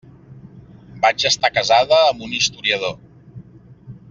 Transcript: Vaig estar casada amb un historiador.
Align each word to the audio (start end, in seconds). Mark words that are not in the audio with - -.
Vaig 1.03 1.25
estar 1.31 1.51
casada 1.59 2.01
amb 2.07 2.25
un 2.29 2.35
historiador. 2.39 2.97